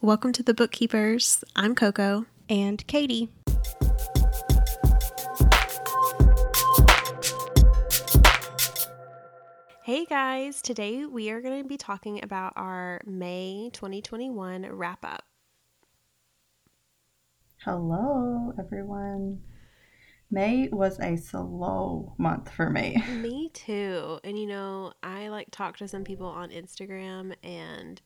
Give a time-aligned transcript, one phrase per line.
[0.00, 1.42] Welcome to the Bookkeepers.
[1.56, 2.26] I'm Coco.
[2.48, 3.30] And Katie.
[9.82, 15.24] Hey guys, today we are going to be talking about our May 2021 wrap up.
[17.64, 19.40] Hello, everyone.
[20.30, 23.02] May was a slow month for me.
[23.16, 24.20] Me too.
[24.22, 28.00] And you know, I like talked to some people on Instagram and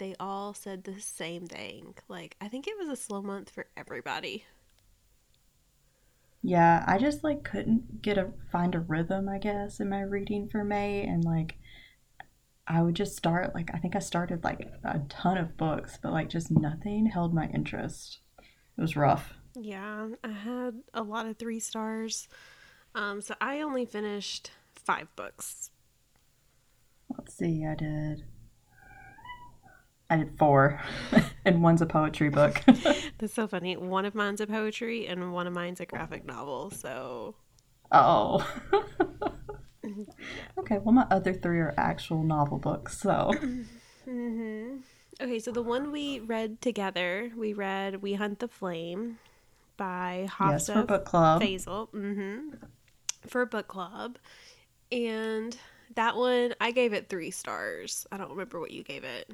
[0.00, 1.94] they all said the same thing.
[2.08, 4.46] Like, I think it was a slow month for everybody.
[6.42, 10.48] Yeah, I just like couldn't get a find a rhythm, I guess, in my reading
[10.48, 11.56] for May and like
[12.66, 16.12] I would just start like I think I started like a ton of books, but
[16.12, 18.20] like just nothing held my interest.
[18.38, 19.34] It was rough.
[19.54, 22.26] Yeah, I had a lot of three stars.
[22.94, 25.70] Um, so I only finished five books.
[27.10, 28.24] Let's see, I did
[30.10, 30.80] I did four,
[31.44, 32.60] and one's a poetry book.
[33.18, 33.76] That's so funny.
[33.76, 36.72] One of mine's a poetry, and one of mine's a graphic novel.
[36.72, 37.36] So,
[37.92, 38.44] oh,
[40.58, 40.78] okay.
[40.78, 42.98] Well, my other three are actual novel books.
[43.00, 43.32] So,
[44.08, 44.78] mm-hmm.
[45.20, 45.38] okay.
[45.38, 49.20] So the one we read together, we read "We Hunt the Flame"
[49.76, 51.40] by Hafsah yes, for book club.
[51.40, 51.88] Faizal.
[51.92, 52.56] Mm-hmm.
[53.28, 54.18] For book club,
[54.90, 55.56] and
[55.94, 58.08] that one I gave it three stars.
[58.10, 59.30] I don't remember what you gave it.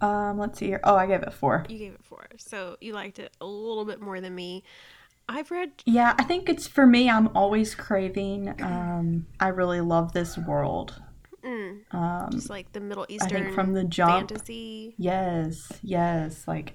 [0.00, 0.80] Um, let's see here.
[0.84, 1.64] Oh, I gave it four.
[1.68, 2.26] You gave it four.
[2.36, 4.64] So you liked it a little bit more than me.
[5.28, 5.72] I've read.
[5.84, 7.10] Yeah, I think it's for me.
[7.10, 8.54] I'm always craving.
[8.62, 11.02] Um, I really love this world.
[11.44, 13.36] Mm, um, just like the Middle Eastern.
[13.36, 14.30] I think from the jump.
[14.30, 14.94] Fantasy.
[14.98, 16.48] Yes, yes.
[16.48, 16.74] Like,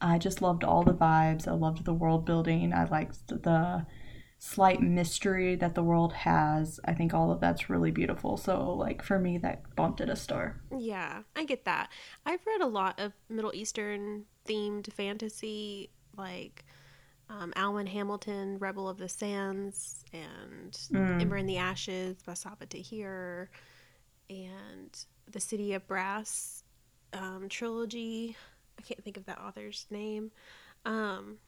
[0.00, 1.48] I just loved all the vibes.
[1.48, 2.72] I loved the world building.
[2.72, 3.86] I liked the
[4.44, 6.78] slight mystery that the world has.
[6.84, 8.36] I think all of that's really beautiful.
[8.36, 10.60] So, like, for me, that bumped it a star.
[10.76, 11.90] Yeah, I get that.
[12.26, 16.66] I've read a lot of Middle Eastern themed fantasy, like
[17.30, 21.22] um, Alwyn Hamilton, Rebel of the Sands, and mm.
[21.22, 23.48] Ember in the Ashes by Sabaa Tahir,
[24.28, 26.64] and the City of Brass
[27.14, 28.36] um, trilogy.
[28.78, 30.32] I can't think of that author's name.
[30.84, 31.38] Um,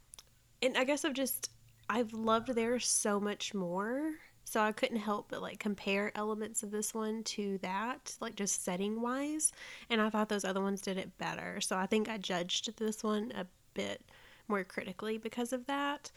[0.62, 1.50] and I guess I've just
[1.88, 4.12] I've loved theirs so much more.
[4.44, 8.64] So I couldn't help but like compare elements of this one to that, like just
[8.64, 9.50] setting wise.
[9.90, 11.60] And I thought those other ones did it better.
[11.60, 14.02] So I think I judged this one a bit
[14.46, 16.12] more critically because of that.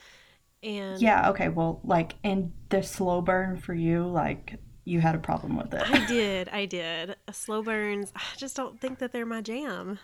[0.62, 1.50] And yeah, okay.
[1.50, 5.90] Well, like, and the slow burn for you, like, you had a problem with it.
[5.90, 6.50] I did.
[6.50, 7.16] I did.
[7.32, 10.00] Slow burns, I just don't think that they're my jam.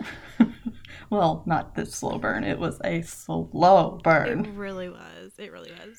[1.12, 2.42] well, not this slow burn.
[2.42, 4.46] It was a slow burn.
[4.46, 5.32] It really was.
[5.36, 5.98] It really was.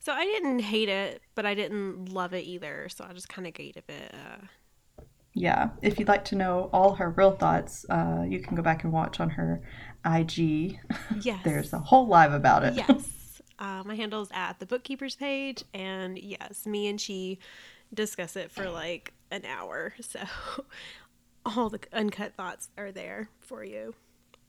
[0.00, 2.90] So I didn't hate it, but I didn't love it either.
[2.90, 4.14] So I just kind of gave it.
[4.14, 5.02] Uh...
[5.32, 5.70] Yeah.
[5.80, 8.92] If you'd like to know all her real thoughts, uh, you can go back and
[8.92, 9.62] watch on her
[10.04, 10.78] IG.
[11.22, 11.40] Yes.
[11.42, 12.74] There's a whole live about it.
[12.74, 13.16] Yes.
[13.58, 17.38] Uh, my handle is at the bookkeepers page, and yes, me and she
[17.92, 19.92] discuss it for like an hour.
[20.00, 20.20] So
[21.44, 23.94] all the uncut thoughts are there for you.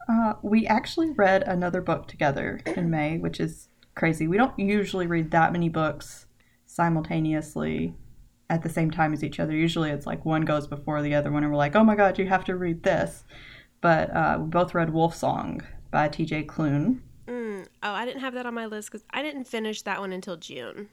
[0.09, 4.27] Uh, we actually read another book together in May, which is crazy.
[4.27, 6.25] We don't usually read that many books
[6.65, 7.95] simultaneously
[8.49, 9.53] at the same time as each other.
[9.53, 12.19] Usually it's like one goes before the other one, and we're like, oh my god,
[12.19, 13.23] you have to read this.
[13.79, 17.01] But uh, we both read Wolf Song by TJ Klune.
[17.27, 17.65] Mm.
[17.83, 20.37] Oh, I didn't have that on my list because I didn't finish that one until
[20.37, 20.89] June.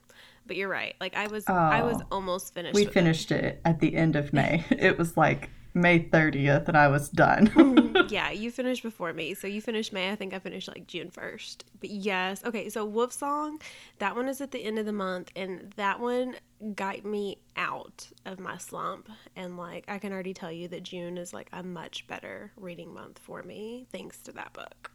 [0.47, 0.95] But you're right.
[1.01, 2.75] Like I was, oh, I was almost finished.
[2.75, 3.45] We finished it.
[3.45, 4.65] it at the end of May.
[4.71, 5.51] it was like
[5.81, 7.95] May 30th and I was done.
[8.09, 9.35] yeah, you finished before me.
[9.35, 10.11] So you finished May.
[10.11, 11.63] I think I finished like June 1st.
[11.81, 12.45] But yes.
[12.45, 13.61] Okay, so Wolf Song,
[13.99, 16.37] that one is at the end of the month and that one
[16.75, 21.17] got me out of my slump and like I can already tell you that June
[21.17, 24.91] is like a much better reading month for me thanks to that book.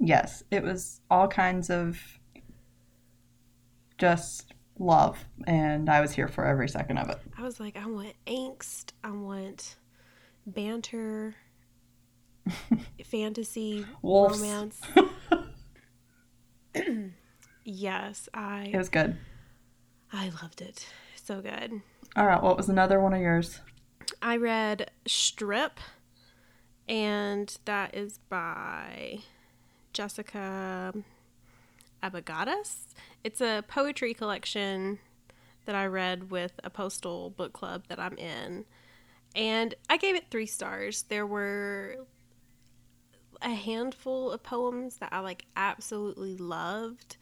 [0.00, 2.00] Yes, it was all kinds of
[3.98, 7.18] just love and I was here for every second of it.
[7.36, 9.76] I was like, I want angst, I want
[10.46, 11.34] banter,
[13.04, 14.80] fantasy, romance.
[17.64, 19.16] yes, I It was good.
[20.12, 20.86] I loved it.
[21.14, 21.80] So good.
[22.16, 23.60] All right, what was another one of yours?
[24.20, 25.78] I read Strip
[26.88, 29.20] and that is by
[29.92, 30.92] Jessica
[32.02, 32.86] Abughattas.
[33.24, 34.98] It's a poetry collection
[35.64, 38.64] that I read with a postal book club that I'm in.
[39.34, 41.04] And I gave it three stars.
[41.04, 41.98] There were
[43.40, 47.16] a handful of poems that I like absolutely loved,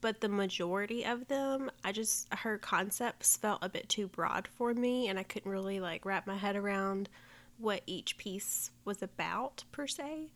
[0.00, 4.72] but the majority of them, I just, her concepts felt a bit too broad for
[4.72, 7.08] me, and I couldn't really like wrap my head around
[7.58, 10.28] what each piece was about per se.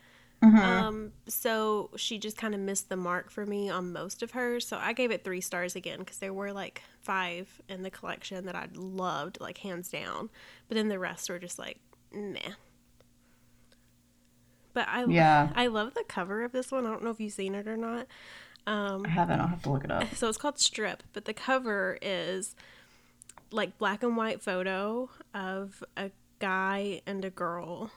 [0.42, 0.58] Mhm.
[0.58, 4.66] Um, so she just kind of missed the mark for me on most of hers.
[4.66, 8.44] So I gave it three stars again because there were like five in the collection
[8.46, 10.30] that I loved, like hands down.
[10.68, 11.78] But then the rest were just like,
[12.12, 12.40] meh.
[14.74, 15.50] But I Yeah.
[15.54, 16.86] I love the cover of this one.
[16.86, 18.06] I don't know if you've seen it or not.
[18.66, 19.40] Um, I haven't.
[19.40, 20.14] I'll have to look it up.
[20.14, 22.54] so it's called Strip, but the cover is
[23.50, 27.90] like black and white photo of a guy and a girl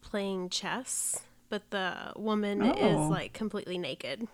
[0.00, 1.20] playing chess,
[1.50, 3.04] but the woman Oh.
[3.04, 4.26] is like completely naked.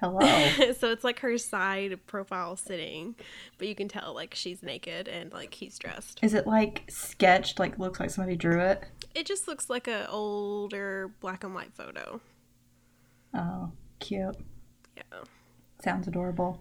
[0.00, 0.20] Hello.
[0.78, 3.14] so it's like her side profile sitting,
[3.56, 6.18] but you can tell like she's naked and like he's dressed.
[6.22, 7.58] Is it like sketched?
[7.58, 8.84] Like looks like somebody drew it?
[9.14, 12.20] It just looks like a older black and white photo.
[13.32, 14.36] Oh, cute.
[14.96, 15.02] Yeah.
[15.82, 16.60] Sounds adorable.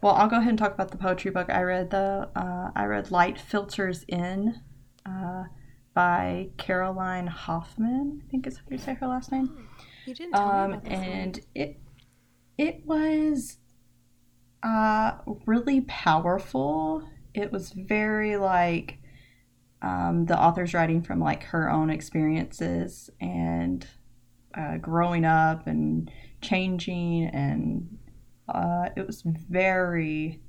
[0.00, 1.90] Well, I'll go ahead and talk about the poetry book I read.
[1.90, 4.60] The uh, I read "Light Filters In"
[5.04, 5.44] uh,
[5.94, 8.22] by Caroline Hoffman.
[8.26, 9.68] I think is how you say her last name.
[10.06, 11.02] You didn't tell me Um, about this one.
[11.08, 11.80] and it
[12.58, 13.58] it was
[14.62, 15.12] uh,
[15.46, 17.02] really powerful.
[17.34, 18.98] It was very like
[19.80, 23.86] um, the author's writing from like her own experiences and
[24.54, 26.10] uh, growing up and
[26.40, 27.98] changing and
[28.48, 30.40] uh, it was very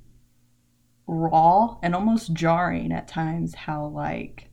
[1.06, 4.50] raw and almost jarring at times how like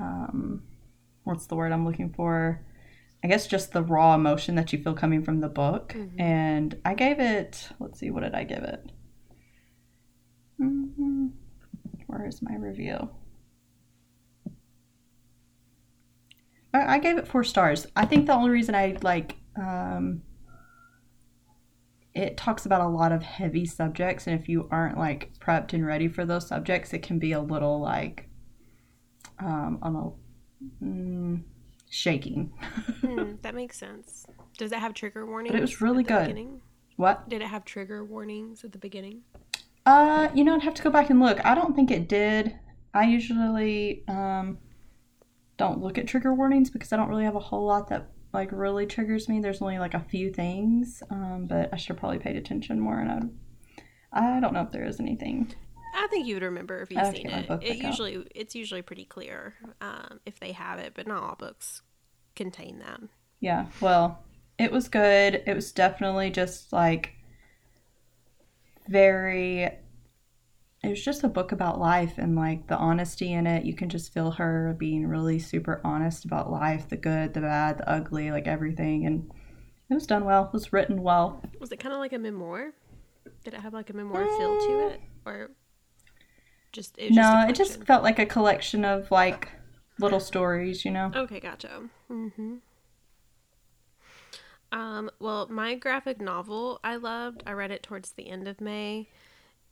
[0.00, 0.62] um
[1.24, 2.64] what's the word i'm looking for?
[3.22, 5.94] I guess just the raw emotion that you feel coming from the book.
[6.18, 8.92] And i gave it let's see what did i give it?
[10.58, 11.28] Hmm
[12.10, 13.08] where is my review?
[16.74, 17.86] I I gave it four stars.
[17.96, 20.22] I think the only reason I like um,
[22.14, 25.86] it talks about a lot of heavy subjects, and if you aren't like prepped and
[25.86, 28.28] ready for those subjects, it can be a little like
[29.40, 31.42] um, on a mm,
[31.90, 32.52] shaking.
[33.00, 34.26] Hmm, that makes sense.
[34.58, 35.52] Does it have trigger warnings?
[35.52, 36.28] But it was really good.
[36.28, 36.60] beginning?
[36.96, 37.28] what?
[37.28, 39.22] Did it have trigger warnings at the beginning?
[39.86, 41.44] Uh, you know, I'd have to go back and look.
[41.44, 42.58] I don't think it did.
[42.92, 44.58] I usually um,
[45.56, 48.50] don't look at trigger warnings because I don't really have a whole lot that like
[48.52, 49.40] really triggers me.
[49.40, 52.98] There's only like a few things, um, but I should have probably paid attention more.
[52.98, 53.32] And
[54.12, 55.54] I, I don't know if there is anything.
[55.94, 57.44] I think you would remember if you've I'll have to seen it.
[57.44, 57.84] It back out.
[57.84, 61.82] usually it's usually pretty clear um, if they have it, but not all books
[62.36, 63.08] contain them.
[63.40, 64.22] Yeah, well,
[64.58, 65.42] it was good.
[65.46, 67.14] It was definitely just like
[68.88, 69.68] very
[70.82, 73.64] it was just a book about life and like the honesty in it.
[73.64, 77.78] You can just feel her being really super honest about life, the good, the bad,
[77.78, 79.30] the ugly, like everything and
[79.90, 80.44] it was done well.
[80.44, 81.42] It was written well.
[81.58, 82.72] Was it kind of like a memoir?
[83.44, 85.50] Did it have like a memoir feel to it, or
[86.72, 89.48] just it no, just it just felt like a collection of like
[89.98, 91.10] little stories, you know.
[91.14, 91.82] Okay, gotcha.
[92.10, 92.56] Mm-hmm.
[94.72, 97.42] Um, well, my graphic novel I loved.
[97.46, 99.08] I read it towards the end of May.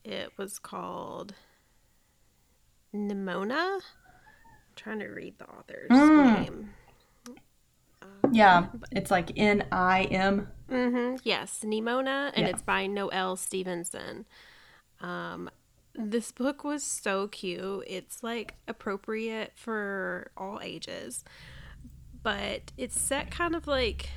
[0.05, 1.35] It was called
[2.95, 3.77] Nimona.
[3.77, 3.81] I'm
[4.77, 6.41] trying to read the author's Mm.
[6.43, 6.71] name.
[8.33, 10.49] Yeah, it's like N I M.
[10.71, 11.17] Mm-hmm.
[11.23, 12.53] Yes, Nimona, and Yeah.
[12.53, 14.27] it's by Noelle Stevenson.
[15.01, 15.49] Um,
[15.99, 17.85] this book was so cute.
[17.87, 21.25] It's like appropriate for all ages,
[22.23, 24.09] but it's set kind of like,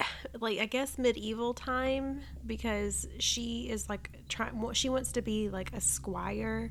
[0.40, 4.72] like I guess medieval time because she is like trying.
[4.72, 6.70] She wants to be like a squire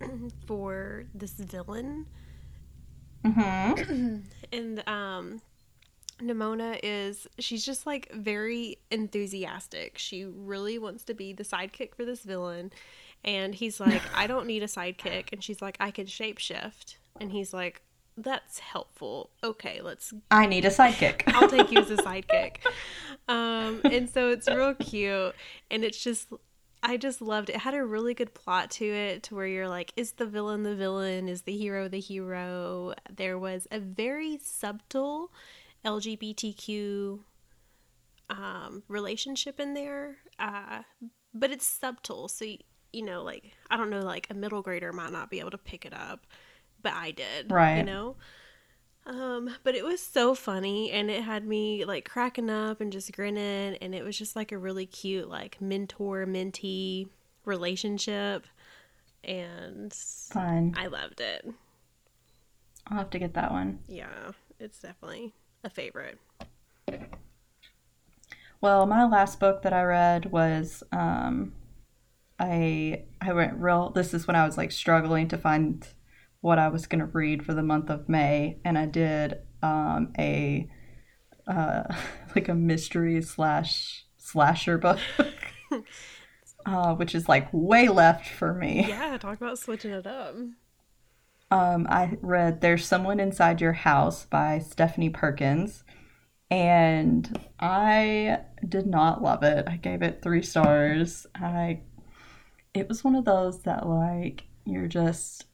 [0.46, 2.06] for this villain
[3.24, 4.16] Mm-hmm.
[4.52, 5.40] and um
[6.20, 9.98] Nimona is she's just like very enthusiastic.
[9.98, 12.72] She really wants to be the sidekick for this villain.
[13.24, 15.32] And he's like, I don't need a sidekick.
[15.32, 16.96] And she's like, I can shapeshift.
[17.20, 17.82] And he's like,
[18.16, 19.30] That's helpful.
[19.42, 21.22] Okay, let's I need a sidekick.
[21.34, 22.56] I'll take you as a sidekick.
[23.28, 25.34] Um, and so it's real cute.
[25.70, 26.28] And it's just,
[26.82, 27.56] I just loved it.
[27.56, 30.62] It had a really good plot to it to where you're like, is the villain
[30.62, 31.28] the villain?
[31.28, 32.94] Is the hero the hero?
[33.10, 35.32] There was a very subtle
[35.84, 37.20] LGBTQ
[38.30, 40.82] um, relationship in there, uh,
[41.32, 42.28] but it's subtle.
[42.28, 42.58] So, you,
[42.92, 45.58] you know, like, I don't know, like a middle grader might not be able to
[45.58, 46.26] pick it up,
[46.82, 47.50] but I did.
[47.50, 47.78] Right.
[47.78, 48.16] You know?
[49.06, 53.12] Um, but it was so funny and it had me like cracking up and just
[53.12, 57.08] grinning and it was just like a really cute like mentor mentee
[57.44, 58.46] relationship
[59.22, 60.74] and Fun.
[60.78, 61.46] I loved it.
[62.86, 63.80] I'll have to get that one.
[63.88, 65.34] Yeah, it's definitely
[65.64, 66.18] a favorite.
[68.60, 71.52] Well, my last book that I read was um,
[72.38, 73.90] I I went real.
[73.90, 75.86] This is when I was like struggling to find
[76.40, 80.68] what I was gonna read for the month of May, and I did um, a
[81.46, 81.82] uh,
[82.34, 85.00] like a mystery slash slasher book,
[86.66, 88.86] uh, which is like way left for me.
[88.88, 90.36] Yeah, talk about switching it up.
[91.50, 95.84] Um, I read "There's Someone Inside Your House" by Stephanie Perkins,
[96.50, 99.66] and I did not love it.
[99.68, 101.26] I gave it three stars.
[101.34, 101.82] I
[102.74, 105.46] it was one of those that like you're just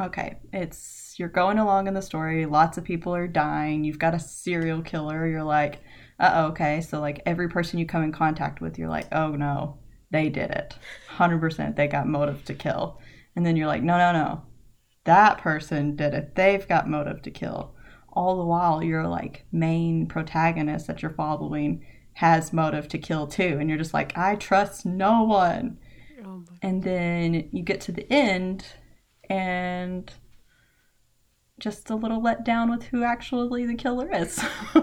[0.00, 2.46] okay it's you're going along in the story.
[2.46, 3.84] Lots of people are dying.
[3.84, 5.26] You've got a serial killer.
[5.26, 5.80] You're like
[6.18, 6.80] uh okay.
[6.80, 9.78] So like every person you come in contact with you're like oh no
[10.10, 10.74] they did it.
[11.16, 13.00] 100% they got motive to kill
[13.36, 14.42] and then you're like no no no.
[15.04, 16.34] That person did it.
[16.34, 17.74] They've got motive to kill.
[18.12, 21.84] All the while your like main protagonist that you're following
[22.14, 23.56] has motive to kill too.
[23.58, 25.78] And you're just like i trust no one.
[26.24, 28.66] Oh and then you get to the end
[29.28, 30.12] and
[31.58, 34.42] just a little let down with who actually the killer is.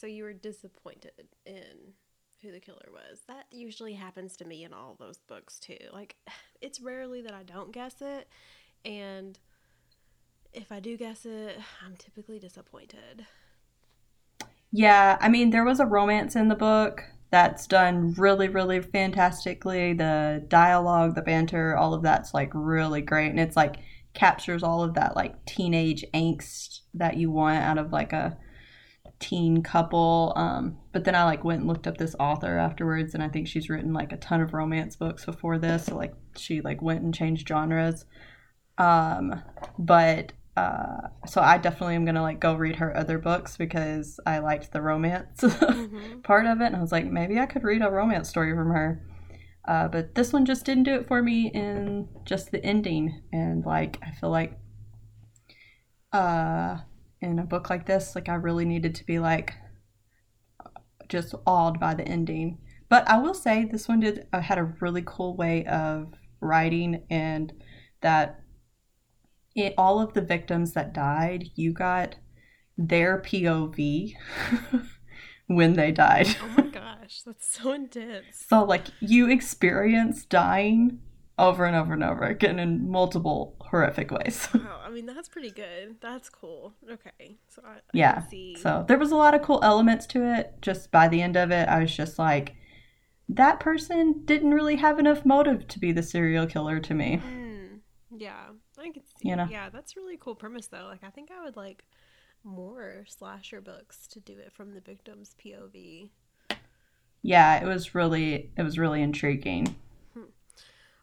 [0.00, 1.92] So you were disappointed in
[2.42, 6.16] who the killer was that usually happens to me in all those books too like
[6.60, 8.28] it's rarely that i don't guess it
[8.84, 9.38] and
[10.52, 13.26] if i do guess it i'm typically disappointed
[14.72, 19.94] yeah, I mean, there was a romance in the book that's done really, really fantastically.
[19.94, 23.30] The dialogue, the banter, all of that's like really great.
[23.30, 23.76] And it's like
[24.14, 28.36] captures all of that like teenage angst that you want out of like a
[29.20, 30.32] teen couple.
[30.34, 33.46] Um, but then I like went and looked up this author afterwards, and I think
[33.46, 35.86] she's written like a ton of romance books before this.
[35.86, 38.06] So like she like went and changed genres.
[38.78, 39.42] Um,
[39.78, 44.38] but uh, so I definitely am gonna like go read her other books because I
[44.38, 46.20] liked the romance mm-hmm.
[46.22, 48.70] part of it, and I was like, maybe I could read a romance story from
[48.70, 49.06] her.
[49.68, 53.64] Uh, but this one just didn't do it for me in just the ending, and
[53.64, 54.58] like I feel like,
[56.12, 56.78] uh,
[57.20, 59.54] in a book like this, like I really needed to be like
[61.08, 62.58] just awed by the ending.
[62.88, 67.04] But I will say this one did uh, had a really cool way of writing,
[67.10, 67.52] and
[68.00, 68.40] that
[69.54, 72.16] it, all of the victims that died, you got
[72.78, 74.14] their POV
[75.46, 76.28] when they died.
[76.42, 78.44] Oh my gosh, that's so intense.
[78.48, 81.00] So, like, you experience dying
[81.40, 84.48] over and over and over again in multiple horrific ways.
[84.54, 85.96] wow, I mean, that's pretty good.
[86.00, 86.74] That's cool.
[86.90, 87.36] Okay.
[87.48, 88.22] So, I, I yeah.
[88.60, 90.54] So, there was a lot of cool elements to it.
[90.60, 92.54] Just by the end of it, I was just like,
[93.28, 97.20] that person didn't really have enough motive to be the serial killer to me.
[97.24, 97.78] Mm,
[98.16, 98.48] yeah.
[98.78, 99.28] I can see.
[99.28, 99.46] You know?
[99.50, 100.86] Yeah, that's really cool premise though.
[100.86, 101.84] Like I think I would like
[102.42, 106.08] more slasher books to do it from the victim's POV.
[107.22, 109.76] Yeah, it was really it was really intriguing.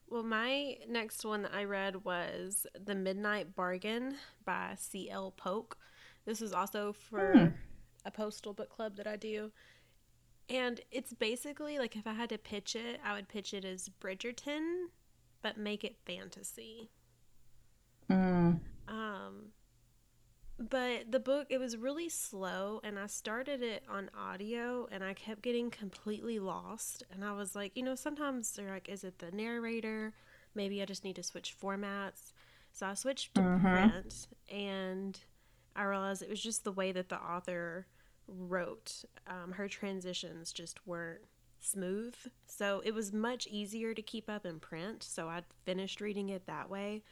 [0.09, 5.33] Well, my next one that I read was The Midnight Bargain by C.L.
[5.35, 5.77] Polk.
[6.25, 7.45] This is also for hmm.
[8.05, 9.51] a postal book club that I do.
[10.49, 13.89] And it's basically like if I had to pitch it, I would pitch it as
[13.99, 14.85] Bridgerton,
[15.41, 16.89] but make it fantasy.
[18.09, 18.59] Mm.
[20.59, 25.13] But the book it was really slow and i started it on audio and i
[25.13, 27.03] kept getting completely lost.
[27.11, 30.13] And i was like you know sometimes they're like is it the narrator?
[30.55, 32.33] Maybe i just need to switch formats.
[32.71, 33.67] So i switched to mm-hmm.
[33.67, 35.19] print and
[35.75, 37.85] i realized it was just the way that the author
[38.27, 41.21] wrote um, her transitions just weren't
[41.59, 42.15] smooth.
[42.47, 46.47] So it was much easier to keep up in print so i finished reading it
[46.47, 47.03] that way.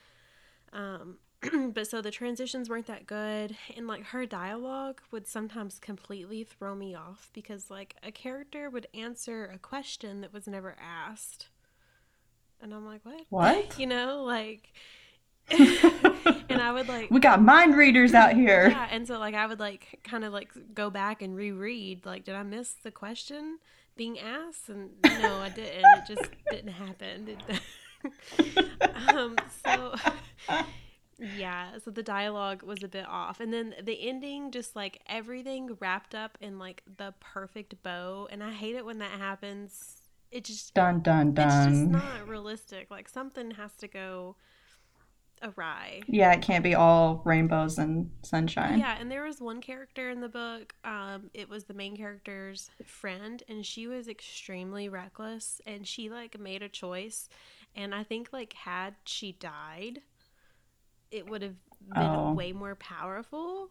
[0.73, 1.19] Um,
[1.73, 6.75] but so the transitions weren't that good and like her dialogue would sometimes completely throw
[6.75, 11.49] me off because like a character would answer a question that was never asked.
[12.61, 13.21] And i'm like what?
[13.29, 13.79] What?
[13.79, 14.73] You know like
[15.51, 18.69] and i would like we got mind readers out here.
[18.69, 22.23] Yeah and so like i would like kind of like go back and reread like
[22.23, 23.59] did i miss the question
[23.95, 24.69] being asked?
[24.69, 25.85] And no i didn't.
[25.97, 27.37] It just didn't happen
[29.07, 29.35] um
[29.65, 29.95] so
[31.17, 33.39] yeah, so the dialogue was a bit off.
[33.39, 38.27] And then the ending, just like everything wrapped up in like the perfect bow.
[38.31, 39.97] And I hate it when that happens.
[40.31, 41.47] It just dun dun dun.
[41.47, 42.89] It's just not realistic.
[42.89, 44.35] Like something has to go
[45.43, 46.01] awry.
[46.07, 48.79] Yeah, it can't be all rainbows and sunshine.
[48.79, 50.73] Yeah, and there was one character in the book.
[50.83, 56.39] Um, it was the main character's friend, and she was extremely reckless, and she like
[56.39, 57.29] made a choice,
[57.75, 60.01] and I think like had she died
[61.11, 61.55] it would have
[61.93, 62.33] been oh.
[62.33, 63.69] way more powerful.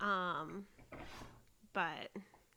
[0.00, 0.66] Um,
[1.72, 2.10] but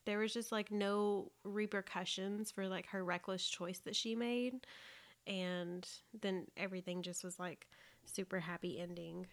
[0.06, 4.66] there was just like no repercussions for like her reckless choice that she made.
[5.28, 5.88] And
[6.22, 7.68] then everything just was like
[8.06, 9.28] super happy ending.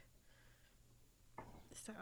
[1.86, 1.92] So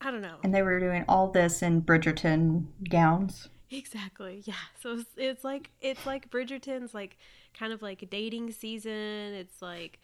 [0.00, 0.36] I don't know.
[0.42, 3.48] And they were doing all this in Bridgerton gowns.
[3.70, 4.42] Exactly.
[4.44, 4.54] Yeah.
[4.82, 7.16] So it's, it's like it's like Bridgerton's like
[7.58, 8.92] kind of like dating season.
[9.34, 10.00] It's like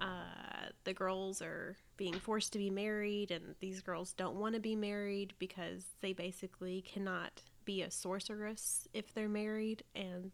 [0.00, 4.60] uh, the girls are being forced to be married, and these girls don't want to
[4.60, 9.82] be married because they basically cannot be a sorceress if they're married.
[9.94, 10.32] And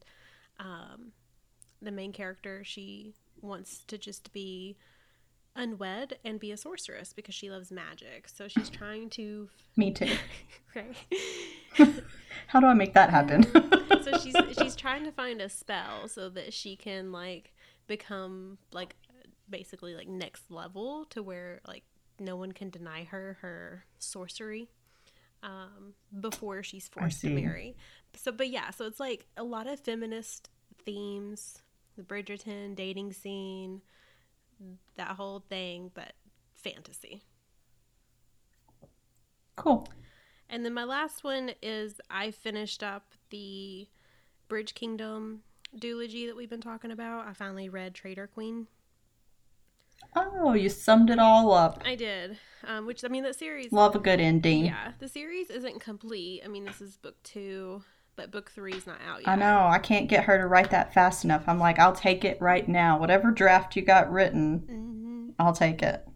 [0.60, 1.12] um,
[1.82, 4.76] the main character, she wants to just be
[5.56, 8.28] unwed and be a sorceress because she loves magic.
[8.28, 9.48] So she's trying to.
[9.76, 10.10] Me too.
[10.74, 10.96] right.
[12.48, 13.44] How do I make that happen?
[14.02, 17.52] so she's she's trying to find a spell so that she can like
[17.86, 18.96] become like
[19.48, 21.84] basically like next level to where like
[22.18, 24.68] no one can deny her her sorcery
[25.42, 27.76] um, before she's forced to marry.
[28.16, 30.48] So, but yeah, so it's like a lot of feminist
[30.84, 31.58] themes,
[31.96, 33.82] the Bridgerton dating scene,
[34.96, 36.14] that whole thing, but
[36.54, 37.22] fantasy.
[39.56, 39.86] Cool.
[40.48, 43.88] And then my last one is I finished up the
[44.48, 45.42] Bridge Kingdom
[45.76, 47.26] duology that we've been talking about.
[47.26, 48.66] I finally read Traitor Queen.
[50.16, 51.82] Oh, you summed it all up.
[51.84, 52.38] I did.
[52.66, 53.72] Um, which I mean, the series.
[53.72, 54.66] Love a good ending.
[54.66, 56.42] Yeah, the series isn't complete.
[56.44, 57.82] I mean, this is book two,
[58.16, 59.28] but book three is not out yet.
[59.28, 59.66] I know.
[59.66, 61.44] I can't get her to write that fast enough.
[61.46, 62.98] I'm like, I'll take it right now.
[62.98, 65.30] Whatever draft you got written, mm-hmm.
[65.38, 66.06] I'll take it.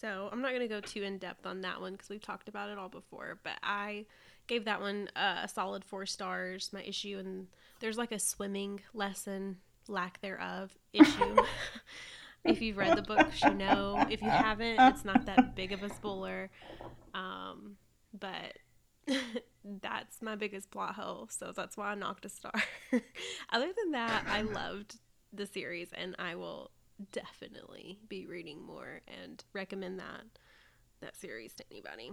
[0.00, 2.48] So I'm not going to go too in depth on that one because we've talked
[2.48, 3.38] about it all before.
[3.42, 4.04] But I
[4.46, 6.70] gave that one uh, a solid four stars.
[6.72, 7.46] My issue and
[7.80, 9.56] there's like a swimming lesson,
[9.88, 11.36] lack thereof issue.
[12.44, 14.04] If you've read the books, you know.
[14.10, 16.50] If you haven't, it's not that big of a spoiler.
[17.14, 17.76] Um,
[18.18, 18.58] but
[19.64, 22.52] that's my biggest plot hole, so that's why I knocked a star.
[23.50, 24.96] Other than that, I loved
[25.32, 26.70] the series, and I will
[27.12, 30.22] definitely be reading more and recommend that
[31.00, 32.12] that series to anybody.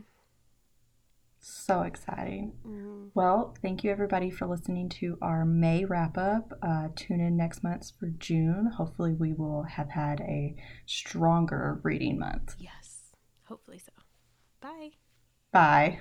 [1.43, 2.53] So exciting.
[2.65, 3.07] Mm-hmm.
[3.15, 6.53] Well, thank you everybody for listening to our May wrap up.
[6.61, 8.71] Uh, tune in next month for June.
[8.77, 12.55] Hopefully, we will have had a stronger reading month.
[12.59, 13.11] Yes,
[13.45, 13.91] hopefully so.
[14.61, 14.91] Bye.
[15.51, 15.99] Bye.